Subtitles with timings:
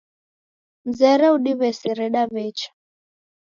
[0.87, 2.69] Mzere udiw'esere, daw'echa